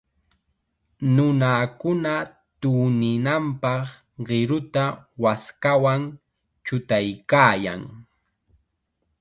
[1.15, 2.13] Nunakuna
[2.61, 3.85] tuninanpaq
[4.25, 4.83] qiruta
[5.23, 6.01] waskawan
[6.65, 7.81] chutaykaayan.